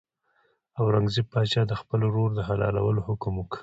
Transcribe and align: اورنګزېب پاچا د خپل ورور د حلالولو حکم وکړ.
اورنګزېب 0.79 1.27
پاچا 1.33 1.61
د 1.67 1.73
خپل 1.81 1.99
ورور 2.03 2.29
د 2.35 2.39
حلالولو 2.47 3.01
حکم 3.07 3.33
وکړ. 3.37 3.59